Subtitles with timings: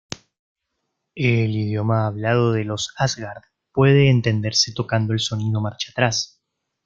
[1.13, 6.41] El idioma hablado de los Asgard puede entenderse tocando el sonido marcha atrás.